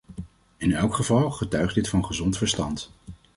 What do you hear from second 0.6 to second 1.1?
elk